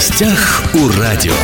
[0.00, 1.34] гостях у радио.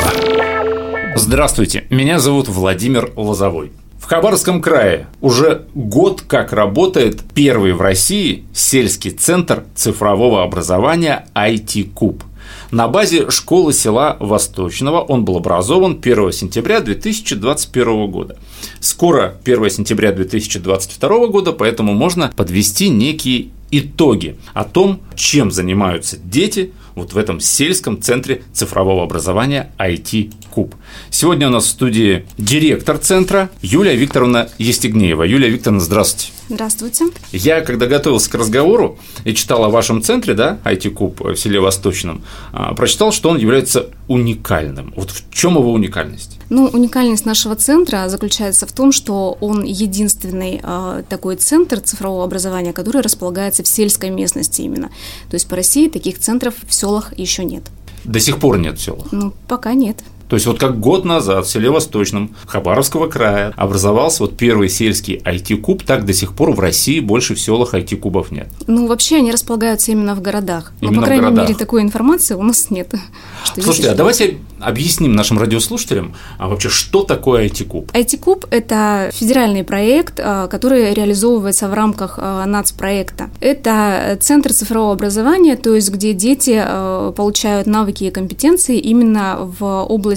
[1.15, 3.71] Здравствуйте, меня зовут Владимир Лозовой.
[4.01, 12.23] В Хабаровском крае уже год как работает первый в России сельский центр цифрового образования IT-Куб.
[12.71, 18.39] На базе школы села Восточного он был образован 1 сентября 2021 года.
[18.81, 26.73] Скоро 1 сентября 2022 года, поэтому можно подвести некие итоги о том, чем занимаются дети
[26.97, 30.75] вот в этом сельском центре цифрового образования IT Куб.
[31.11, 35.23] Сегодня у нас в студии директор центра Юлия Викторовна Естегнеева.
[35.23, 36.33] Юлия Викторовна, здравствуйте.
[36.49, 37.05] Здравствуйте.
[37.33, 42.23] Я, когда готовился к разговору и читал о вашем центре, да, IT-Куб в селе Восточном,
[42.53, 44.95] а, прочитал, что он является уникальным.
[44.97, 46.36] Вот в чем его уникальность?
[46.49, 52.73] Ну, уникальность нашего центра заключается в том, что он единственный э, такой центр цифрового образования,
[52.73, 54.91] который располагается в сельской местности именно.
[55.29, 57.65] То есть по России таких центров в селах еще нет.
[58.05, 59.07] До сих пор нет в селах?
[59.11, 59.99] Ну, пока нет.
[60.29, 65.21] То есть вот как год назад в селе Восточном Хабаровского края образовался вот первый сельский
[65.25, 68.49] IT-куб, так до сих пор в России больше в селах IT-кубов нет.
[68.67, 70.73] Ну, вообще они располагаются именно в городах.
[70.81, 72.93] Но, именно по крайней мере, такой информации у нас нет.
[73.55, 77.91] Слушайте, а давайте объясним нашим радиослушателям а вообще, что такое IT-куб?
[77.93, 83.31] IT-куб– это федеральный проект, а, который реализовывается в рамках а, нацпроекта.
[83.41, 89.85] Это центр цифрового образования, то есть где дети а, получают навыки и компетенции именно в
[89.85, 90.16] области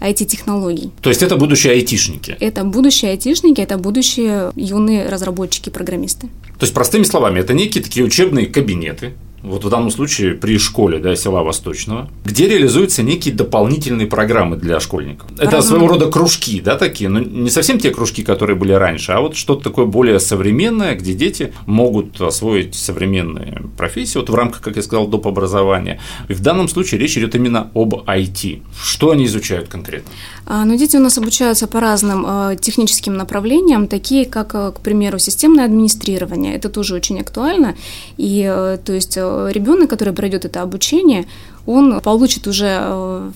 [0.00, 0.90] IT-технологий.
[1.02, 2.36] То есть это будущие айтишники?
[2.40, 6.28] Это будущие айтишники, это будущие юные разработчики, программисты.
[6.58, 9.12] То есть, простыми словами, это некие такие учебные кабинеты,
[9.48, 14.80] вот в данном случае при школе да, села Восточного, где реализуются некие дополнительные программы для
[14.80, 15.28] школьников.
[15.38, 19.20] Это своего рода кружки, да, такие, но не совсем те кружки, которые были раньше, а
[19.20, 24.76] вот что-то такое более современное, где дети могут освоить современные профессии, вот в рамках, как
[24.76, 25.26] я сказал, доп.
[25.26, 26.00] образования.
[26.28, 28.62] И в данном случае речь идет именно об IT.
[28.82, 30.10] Что они изучают конкретно?
[30.46, 34.80] А, ну, дети у нас обучаются по разным э, техническим направлениям, такие как, э, к
[34.80, 36.54] примеру, системное администрирование.
[36.54, 37.74] Это тоже очень актуально.
[38.16, 39.18] И, э, то есть,
[39.50, 41.26] ребенок, который пройдет это обучение,
[41.66, 42.76] он получит уже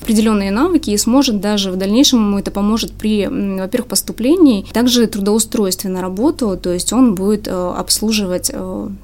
[0.01, 5.91] определенные навыки и сможет даже в дальнейшем ему это поможет при, во-первых, поступлении, также трудоустройстве
[5.91, 8.51] на работу, то есть он будет обслуживать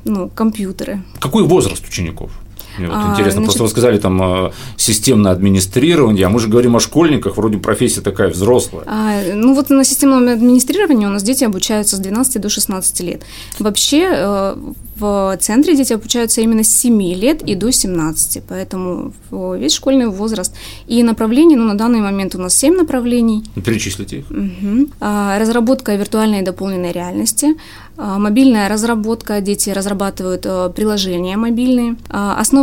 [0.05, 1.03] ну, компьютеры.
[1.21, 2.31] Какой возраст учеников?
[2.79, 3.45] Мне вот а, интересно, значит...
[3.45, 8.01] просто вы сказали там э, системное администрирование, а мы же говорим о школьниках, вроде профессия
[8.01, 8.85] такая взрослая.
[8.87, 13.23] А, ну вот на системном администрировании у нас дети обучаются с 12 до 16 лет.
[13.59, 14.57] Вообще э,
[14.97, 20.55] в центре дети обучаются именно с 7 лет и до 17, поэтому весь школьный возраст.
[20.87, 23.45] И направлений, ну, на данный момент у нас 7 направлений.
[23.65, 24.31] Перечислите их.
[24.31, 24.89] Угу.
[25.01, 27.55] Разработка виртуальной и дополненной реальности,
[28.01, 31.97] а, мобильная разработка, дети разрабатывают а, приложения мобильные.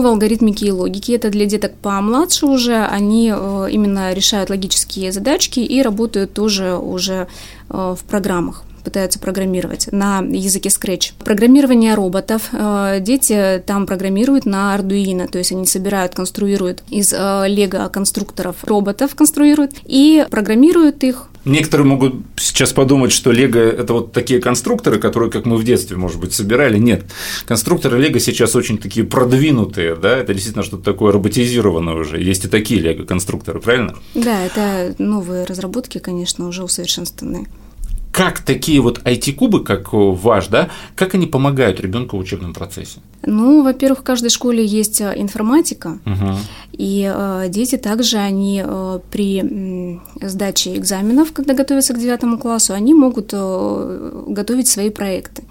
[0.06, 5.82] Основа алгоритмики и логики, это для деток помладше уже, они именно решают логические задачки и
[5.82, 7.28] работают тоже уже
[7.70, 11.12] в программах пытаются программировать на языке Scratch.
[11.24, 12.50] Программирование роботов.
[12.54, 18.64] Э, дети там программируют на Arduino, то есть они собирают, конструируют из лего э, конструкторов
[18.64, 24.98] роботов, конструируют и программируют их Некоторые могут сейчас подумать, что Лего– это вот такие конструкторы,
[24.98, 26.80] которые, как мы в детстве, может быть, собирали.
[26.80, 27.06] Нет,
[27.46, 32.20] конструкторы Лего сейчас очень такие продвинутые, да, это действительно что-то такое роботизированное уже.
[32.20, 33.96] Есть и такие Лего-конструкторы, правильно?
[34.16, 37.46] Да, это новые разработки, конечно, уже усовершенствованные
[38.16, 43.00] как такие вот IT-кубы, как ваш, да, как они помогают ребенку в учебном процессе?
[43.24, 46.38] Ну, во-первых, в каждой школе есть э, информатика, угу.
[46.72, 52.74] и э, дети также, они э, при э, сдаче экзаменов, когда готовятся к девятому классу,
[52.74, 55.44] они могут э, готовить свои проекты.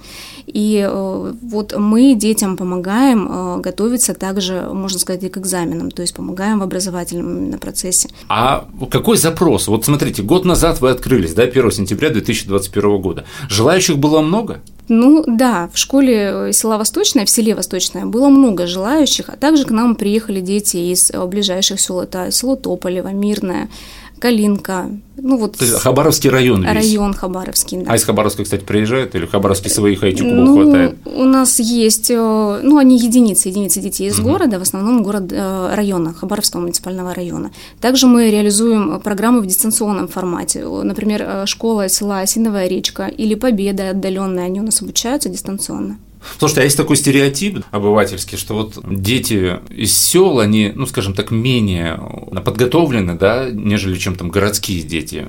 [0.47, 6.03] И э, вот мы детям помогаем э, готовиться также, можно сказать, и к экзаменам, то
[6.03, 8.09] есть помогаем в образовательном процессе.
[8.29, 9.69] А какой запрос?
[9.69, 13.25] Вот смотрите, год назад вы открылись, да, 1 сентября 2021 года.
[13.49, 14.61] Желающих было много?
[14.89, 19.65] Ну да, в школе э, села Восточное, в селе Восточное было много желающих, а также
[19.65, 23.71] к нам приехали дети из ближайших сел, это село Тополево, Мирное,
[24.19, 24.91] Калинка.
[25.17, 26.73] Ну, вот То есть Хабаровский район весь.
[26.73, 27.93] Район Хабаровский, да.
[27.93, 30.97] А из Хабаровска, кстати, приезжают или в Хабаровске своих айтикубов ну, хватает?
[31.05, 34.31] У нас есть, э, ну, они единицы, единицы детей из угу.
[34.31, 37.53] города, в основном город э, района, Хабаровского муниципального района.
[37.81, 40.67] Также мы реализуем программы в дистанционном формате.
[40.67, 45.99] Например, э, школа села Осиновая речка или Победа отдаленная, они у нас обучаются дистанционно.
[46.39, 51.31] Слушайте, а есть такой стереотип обывательский, что вот дети из сел, они, ну, скажем так,
[51.31, 52.01] менее
[52.45, 55.27] подготовлены, да, нежели чем там городские дети?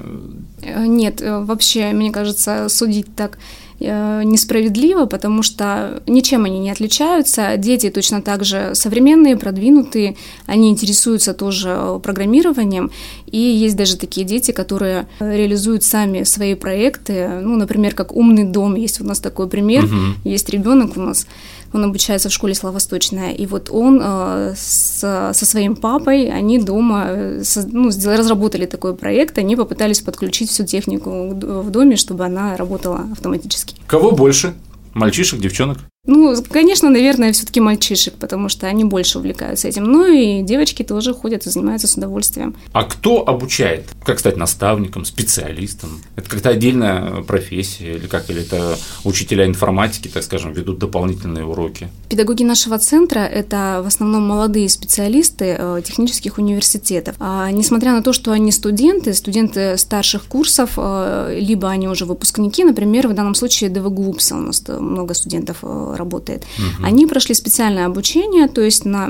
[0.65, 3.38] Э, нет, э, вообще, мне кажется, судить так
[3.79, 7.57] э, несправедливо, потому что ничем они не отличаются.
[7.57, 10.15] Дети точно так же современные, продвинутые,
[10.45, 12.91] они интересуются тоже программированием,
[13.27, 18.75] и есть даже такие дети, которые реализуют сами свои проекты, ну, например, как «Умный дом»,
[18.75, 19.94] есть у нас такой пример, угу.
[20.23, 21.27] есть ребенок у нас,
[21.73, 25.00] он обучается в школе «Слава Восточная», и вот он э, с,
[25.33, 30.65] со своим папой, они дома э, со, ну, разработали такой проект, они попытались подключить всю
[30.65, 33.75] технику в доме, чтобы она работала автоматически.
[33.88, 34.53] Кого больше?
[34.94, 35.79] Мальчишек, девчонок?
[36.06, 39.84] Ну, конечно, наверное, все-таки мальчишек, потому что они больше увлекаются этим.
[39.84, 42.56] Ну и девочки тоже ходят и занимаются с удовольствием.
[42.74, 43.86] А кто обучает?
[44.04, 46.02] Как стать наставником, специалистом?
[46.16, 48.30] Это как-то отдельная профессия или как?
[48.30, 51.90] Или это учителя информатики, так скажем, ведут дополнительные уроки?
[52.10, 57.16] Педагоги нашего центра– это в основном молодые специалисты э, технических университетов.
[57.19, 62.63] А, несмотря на то, что они студенты, студенты старших курсов, э, либо они уже выпускники,
[62.63, 66.44] например, в данном случае ДВГУ у нас много студентов э, работает.
[66.57, 66.86] Угу.
[66.86, 69.07] Они прошли специальное обучение, то есть на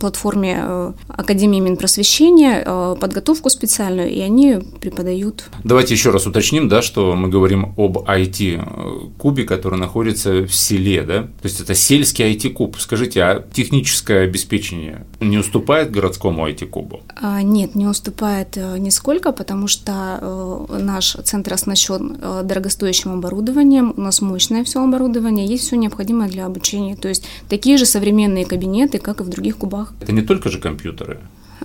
[0.00, 5.44] платформе э, Академии Минпросвещения, э, подготовку специальную, и они преподают.
[5.64, 11.22] Давайте еще раз уточним, да, что мы говорим об IT-кубе, который находится в селе, да?
[11.22, 12.76] То есть это сельский IT-куб.
[12.78, 17.00] Скажите, а техническое обеспечение не уступает городскому IT-кубу?
[17.16, 24.20] А, нет, не уступает э, нисколько, потому что наш центр оснащен дорогостоящим оборудованием, у нас
[24.20, 26.96] мощное все оборудование, есть все необходимое необходимое для обучения.
[26.96, 29.92] То есть такие же современные кабинеты, как и в других кубах.
[30.00, 31.18] Это не только же компьютеры.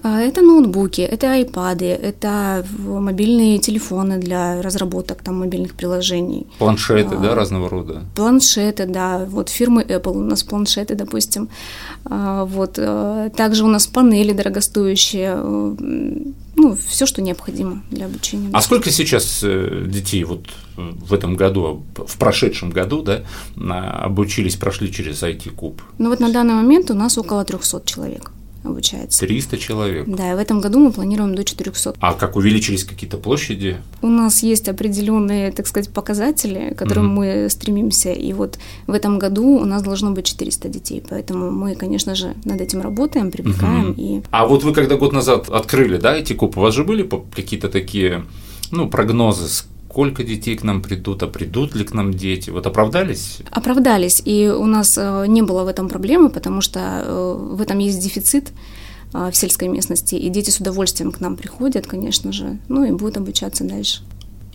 [0.04, 6.46] А, это ноутбуки, это айпады, это мобильные телефоны для разработок там мобильных приложений.
[6.60, 8.02] Планшеты, а, да, разного рода?
[8.16, 9.26] Планшеты, да.
[9.30, 11.48] Вот фирмы Apple у нас планшеты, допустим.
[12.06, 12.80] А, вот.
[12.80, 15.76] Э, также у нас панели дорогостоящие, э,
[16.64, 18.50] ну, все, что необходимо для обучения.
[18.54, 23.24] А сколько сейчас э, детей вот в этом году, в прошедшем году, да,
[23.58, 25.82] обучились, прошли через IT-куб?
[25.98, 28.32] Ну вот на данный момент у нас около 300 человек
[28.64, 29.20] обучается.
[29.20, 30.08] 300 человек?
[30.08, 31.96] Да, и в этом году мы планируем до 400.
[32.00, 33.78] А как увеличились какие-то площади?
[34.02, 37.22] У нас есть определенные, так сказать, показатели, к которым угу.
[37.22, 41.76] мы стремимся, и вот в этом году у нас должно быть 400 детей, поэтому мы,
[41.76, 43.92] конечно же, над этим работаем, привлекаем.
[43.92, 44.02] Угу.
[44.02, 44.22] И...
[44.32, 47.70] А вот вы когда год назад открыли, да, эти кубы, у вас же были какие-то
[47.70, 48.26] такие,
[48.72, 49.48] ну, прогнозы,
[49.94, 52.50] сколько детей к нам придут, а придут ли к нам дети?
[52.50, 53.38] Вот оправдались?
[53.52, 57.78] Оправдались, и у нас э, не было в этом проблемы, потому что э, в этом
[57.78, 58.54] есть дефицит
[59.14, 62.92] э, в сельской местности, и дети с удовольствием к нам приходят, конечно же, ну и
[62.92, 64.02] будут обучаться дальше.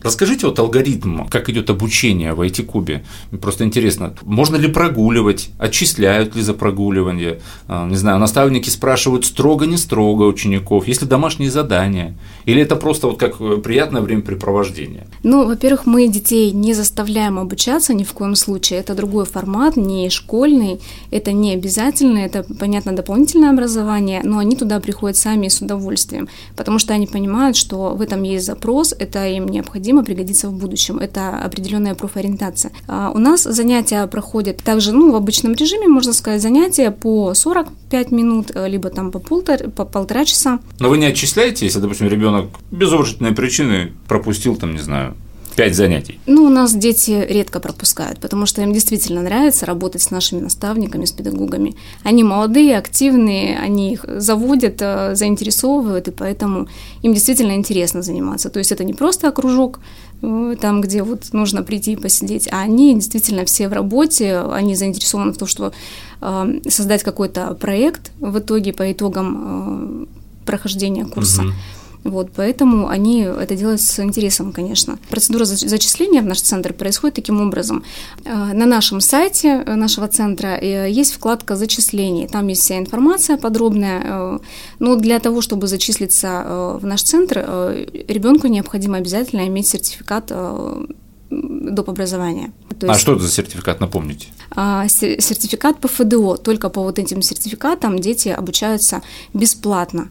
[0.00, 3.04] Расскажите вот алгоритм, как идет обучение в IT-кубе.
[3.40, 7.40] Просто интересно, можно ли прогуливать, отчисляют ли за прогуливание?
[7.66, 12.16] А, не знаю, наставники спрашивают строго-не строго учеников, есть ли домашние задания?
[12.44, 15.08] Или это просто вот как приятное времяпрепровождение?
[15.24, 18.78] Ну, во-первых, мы детей не заставляем обучаться ни в коем случае.
[18.78, 20.80] Это другой формат, не школьный,
[21.10, 26.78] это не обязательно, это, понятно, дополнительное образование, но они туда приходят сами с удовольствием, потому
[26.78, 30.98] что они понимают, что в этом есть запрос, это им необходимо необходимо пригодится в будущем.
[30.98, 32.70] Это определенная профориентация.
[32.86, 38.12] А у нас занятия проходят также, ну, в обычном режиме, можно сказать, занятия по 45
[38.12, 40.58] минут, э, либо там по, полтора, по полтора часа.
[40.80, 45.14] Но вы не отчисляете, если, допустим, ребенок без уважительной причины пропустил, там, не знаю,
[45.58, 46.20] пять занятий?
[46.26, 51.04] Ну, у нас дети редко пропускают, потому что им действительно нравится работать с нашими наставниками,
[51.04, 51.74] с педагогами.
[52.04, 56.68] Они молодые, активные, они их заводят, э, заинтересовывают, и поэтому
[57.02, 58.50] им действительно интересно заниматься.
[58.50, 59.80] То есть это не просто кружок,
[60.22, 64.76] э, там, где вот нужно прийти и посидеть, а они действительно все в работе, они
[64.76, 65.72] заинтересованы в том, что
[66.20, 70.06] э, создать какой-то проект в итоге по итогам
[70.46, 71.42] прохождения курса.
[71.42, 71.52] Угу.
[72.04, 74.98] Вот, поэтому они это делают с интересом, конечно.
[75.08, 77.84] Процедура зачисления в наш центр происходит таким образом.
[78.24, 82.28] Э, на нашем сайте э, нашего центра э, есть вкладка «Зачисление».
[82.28, 84.40] Там есть вся информация подробная.
[84.78, 87.38] Но для того, чтобы зачислиться в наш центр,
[88.08, 90.32] ребенку необходимо обязательно иметь сертификат
[91.30, 91.88] доп.
[91.90, 92.52] образования.
[92.78, 94.28] То а есть, что это за сертификат, напомните?
[94.50, 96.36] А, сертификат по ФДО.
[96.36, 99.02] Только по вот этим сертификатам дети обучаются
[99.34, 100.08] бесплатно.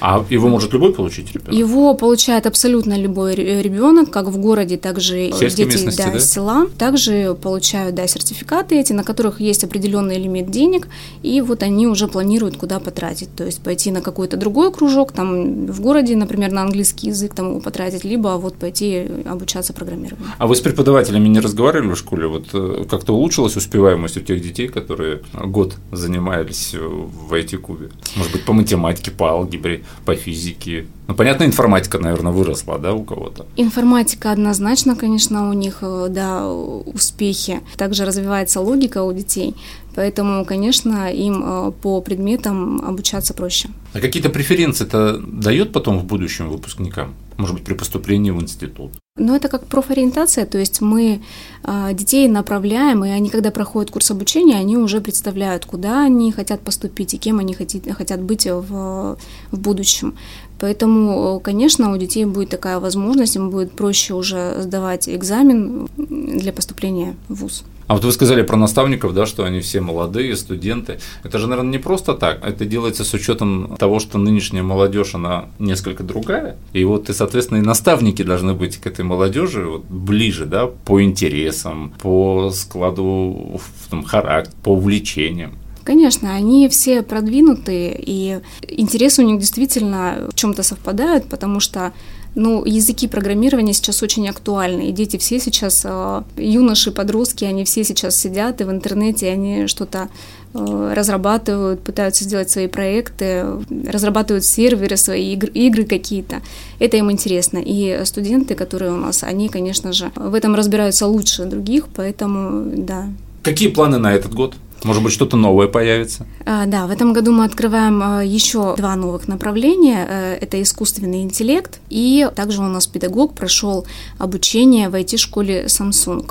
[0.00, 1.54] А его может любой получить ребенок?
[1.54, 6.20] Его получает абсолютно любой ребенок, как в городе, так же Сельской дети да, да?
[6.20, 6.66] села.
[6.78, 10.88] Также получают да, сертификаты эти, на которых есть определенный лимит денег,
[11.22, 13.34] и вот они уже планируют, куда потратить.
[13.34, 17.50] То есть пойти на какой-то другой кружок, там в городе, например, на английский язык там
[17.50, 20.30] его потратить, либо вот пойти обучаться программированию.
[20.38, 22.26] А вы с преподавателями не разговаривали в школе?
[22.26, 27.90] Вот э, как-то улучшилась успеваемость у тех детей, которые год занимались в IT-кубе?
[28.16, 29.83] Может быть, по математике, по алгебре?
[30.04, 30.86] По физике.
[31.06, 33.46] Ну, понятно, информатика, наверное, выросла, да, у кого-то?
[33.56, 37.60] Информатика однозначно, конечно, у них, э, да, успехи.
[37.76, 39.54] Также развивается логика у детей,
[39.94, 43.68] поэтому, конечно, им э, по предметам обучаться проще.
[43.92, 47.14] А какие-то преференции это дает потом в будущем выпускникам?
[47.36, 48.92] Может быть, при поступлении в институт?
[49.16, 51.22] Ну, это как профориентация, то есть мы
[51.62, 56.60] э, детей направляем, и они, когда проходят курс обучения, они уже представляют, куда они хотят
[56.60, 59.16] поступить и кем они хотят, хотят быть в,
[59.52, 60.14] в будущем.
[60.58, 67.14] Поэтому, конечно, у детей будет такая возможность, им будет проще уже сдавать экзамен для поступления
[67.28, 67.64] в ВУЗ.
[67.86, 70.98] А вот вы сказали про наставников, да, что они все молодые, студенты.
[71.22, 72.44] Это же, наверное, не просто так.
[72.44, 76.56] Это делается с учетом того, что нынешняя молодежь, она несколько другая.
[76.72, 81.02] И вот, и, соответственно, и наставники должны быть к этой молодежи вот, ближе, да, по
[81.02, 83.60] интересам, по складу
[83.90, 85.58] там, характера, по увлечениям.
[85.84, 91.92] Конечно, они все продвинутые, и интересы у них действительно в чем-то совпадают, потому что
[92.34, 97.84] ну, языки программирования сейчас очень актуальны, и дети все сейчас, э, юноши, подростки, они все
[97.84, 100.08] сейчас сидят и в интернете, они что-то
[100.52, 103.44] э, разрабатывают, пытаются сделать свои проекты,
[103.86, 106.42] разрабатывают серверы, свои игры, игры какие-то.
[106.80, 107.58] Это им интересно.
[107.64, 113.08] И студенты, которые у нас, они, конечно же, в этом разбираются лучше других, поэтому, да.
[113.42, 114.54] Какие планы на этот год?
[114.84, 116.26] Может быть, что-то новое появится?
[116.44, 120.06] А, да, в этом году мы открываем а, еще два новых направления.
[120.06, 123.86] Э, это искусственный интеллект, и также у нас педагог прошел
[124.18, 126.30] обучение в IT-школе Samsung.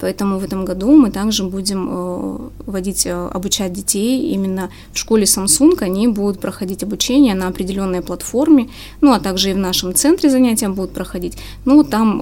[0.00, 5.24] Поэтому в этом году мы также будем э, вводить, э, обучать детей именно в школе
[5.24, 5.78] Samsung.
[5.80, 8.68] Они будут проходить обучение на определенной платформе,
[9.00, 11.38] ну а также и в нашем центре занятия будут проходить.
[11.64, 12.18] Ну, там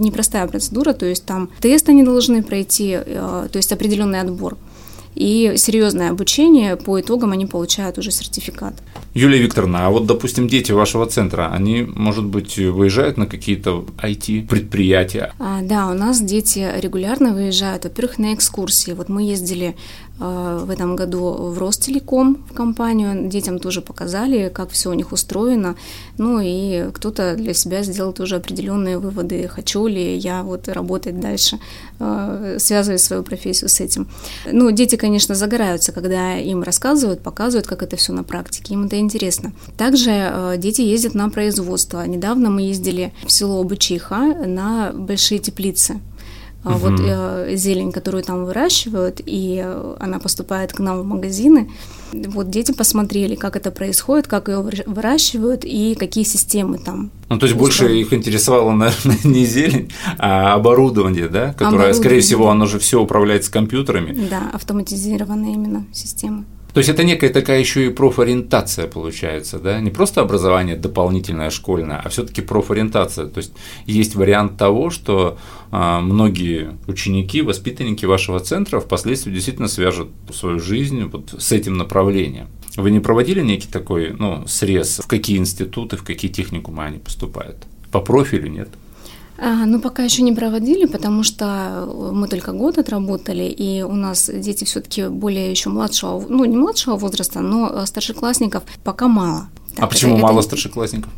[0.00, 4.56] непростая процедура, то есть там тест они должны пройти, то есть определенный отбор
[5.14, 8.74] и серьезное обучение, по итогам они получают уже сертификат.
[9.12, 15.32] Юлия Викторовна, а вот, допустим, дети вашего центра, они, может быть, выезжают на какие-то IT-предприятия?
[15.38, 18.92] А, да, у нас дети регулярно выезжают, во-первых, на экскурсии.
[18.92, 19.76] Вот мы ездили
[20.20, 23.28] в этом году в Ростелеком в компанию.
[23.28, 25.76] Детям тоже показали, как все у них устроено.
[26.18, 31.58] Ну и кто-то для себя сделал тоже определенные выводы, хочу ли я вот работать дальше,
[31.98, 34.08] э, связывать свою профессию с этим.
[34.50, 38.98] Ну, дети, конечно, загораются, когда им рассказывают, показывают, как это все на практике, им это
[38.98, 39.52] интересно.
[39.76, 42.06] Также э, дети ездят на производство.
[42.06, 46.00] Недавно мы ездили в село Бычиха на большие теплицы
[46.64, 46.74] угу.
[46.74, 49.64] вот э, зелень, которую там выращивают, и
[49.98, 51.70] она поступает к нам в магазины.
[52.12, 57.10] Вот дети посмотрели, как это происходит, как ее выращивают и какие системы там.
[57.28, 62.20] Ну, то есть больше их интересовало, наверное, не зелень, а оборудование, да, которое, оборудование, скорее
[62.20, 62.52] всего, да.
[62.52, 64.28] оно же все управляется компьютерами.
[64.28, 66.44] Да, автоматизированная именно система.
[66.72, 69.80] То есть это некая такая еще и профориентация получается, да?
[69.80, 73.26] Не просто образование дополнительное школьное, а все-таки профориентация.
[73.26, 73.52] То есть
[73.86, 75.38] есть вариант того, что
[75.70, 82.48] а, многие ученики, воспитанники вашего центра впоследствии действительно свяжут свою жизнь вот с этим направлением.
[82.76, 87.56] Вы не проводили некий такой ну, срез, в какие институты, в какие техникумы они поступают?
[87.90, 88.68] По профилю нет?
[89.42, 94.30] А, ну, пока еще не проводили, потому что мы только год отработали, и у нас
[94.32, 99.48] дети все-таки более еще младшего, ну, не младшего возраста, но старшеклассников пока мало.
[99.74, 100.48] Так, а почему это, мало это...
[100.48, 101.10] старшеклассников?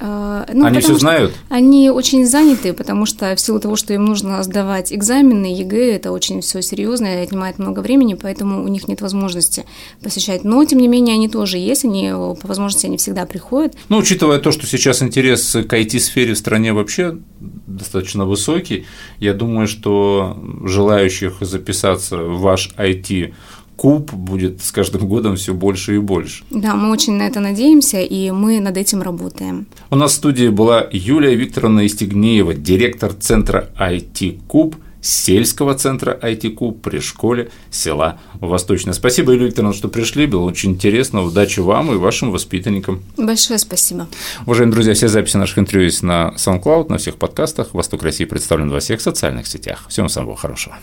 [0.00, 1.34] Э, ну, они все знают?
[1.50, 6.12] Они очень заняты, потому что в силу того, что им нужно сдавать экзамены, ЕГЭ, это
[6.12, 9.66] очень все серьезно, и отнимает много времени, поэтому у них нет возможности
[10.02, 10.44] посещать.
[10.44, 13.74] Но, тем не менее, они тоже есть, они по возможности они всегда приходят.
[13.88, 17.18] Ну, учитывая то, что сейчас интерес к IT-сфере в стране вообще
[17.66, 18.86] достаточно высокий,
[19.18, 23.34] я думаю, что желающих записаться в ваш IT
[23.76, 26.44] куб будет с каждым годом все больше и больше.
[26.50, 29.66] Да, мы очень на это надеемся, и мы над этим работаем.
[29.90, 36.50] У нас в студии была Юлия Викторовна Истигнеева, директор центра IT Куб сельского центра IT
[36.50, 38.92] Куб при школе села Восточное.
[38.92, 40.26] Спасибо, Юлия Викторовна, что пришли.
[40.26, 41.22] Было очень интересно.
[41.22, 43.02] Удачи вам и вашим воспитанникам.
[43.16, 44.08] Большое спасибо.
[44.44, 47.74] Уважаемые друзья, все записи наших интервью есть на SoundCloud, на всех подкастах.
[47.74, 49.86] Восток России представлен во всех социальных сетях.
[49.88, 50.76] Всем самого хорошего.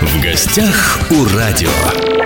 [0.00, 2.23] В гостях у радио.